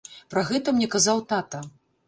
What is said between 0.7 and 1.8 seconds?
мне казаў тата.